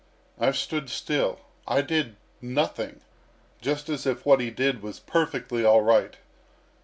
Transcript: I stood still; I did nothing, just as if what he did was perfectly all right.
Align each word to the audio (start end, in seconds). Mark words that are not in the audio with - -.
I 0.39 0.51
stood 0.51 0.89
still; 0.89 1.41
I 1.67 1.83
did 1.83 2.15
nothing, 2.41 3.01
just 3.61 3.87
as 3.87 4.07
if 4.07 4.25
what 4.25 4.39
he 4.39 4.49
did 4.49 4.81
was 4.81 4.99
perfectly 4.99 5.63
all 5.63 5.83
right. 5.83 6.17